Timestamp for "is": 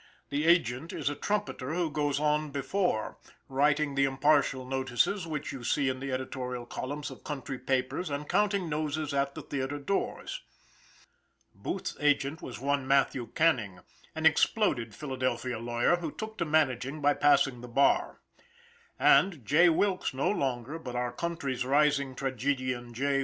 0.93-1.11